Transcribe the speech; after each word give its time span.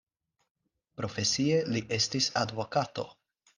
Profesie 1.01 1.61
li 1.77 1.85
estis 2.01 2.33
advokato. 2.45 3.09